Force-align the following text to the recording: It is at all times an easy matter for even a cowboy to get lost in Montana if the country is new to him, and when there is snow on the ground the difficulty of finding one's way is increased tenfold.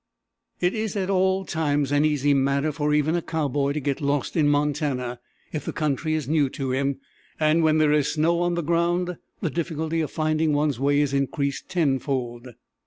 It 0.59 0.73
is 0.73 0.95
at 0.95 1.11
all 1.11 1.45
times 1.45 1.91
an 1.91 2.05
easy 2.05 2.33
matter 2.33 2.71
for 2.71 2.91
even 2.91 3.13
a 3.15 3.21
cowboy 3.21 3.73
to 3.73 3.79
get 3.79 4.01
lost 4.01 4.35
in 4.35 4.49
Montana 4.49 5.19
if 5.53 5.63
the 5.63 5.71
country 5.71 6.15
is 6.15 6.27
new 6.27 6.49
to 6.49 6.71
him, 6.71 6.97
and 7.39 7.61
when 7.61 7.77
there 7.77 7.91
is 7.93 8.11
snow 8.13 8.39
on 8.41 8.55
the 8.55 8.63
ground 8.63 9.17
the 9.41 9.51
difficulty 9.51 10.01
of 10.01 10.09
finding 10.09 10.53
one's 10.53 10.79
way 10.79 11.01
is 11.01 11.13
increased 11.13 11.69
tenfold. 11.69 12.47